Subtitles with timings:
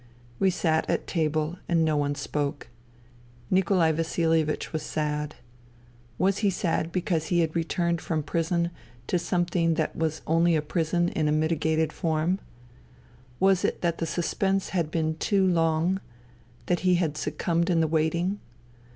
[0.39, 2.69] We sat at table, and no one spoke.
[3.51, 5.35] Nikolai Vasil ievich was sad.
[6.17, 8.71] Was he sad because he had returned from prison
[9.05, 12.39] to something that was only prison in a mitigated form?
[13.39, 16.01] Was it that the suspense had been too long,
[16.65, 18.39] that he had succumbed in the waiting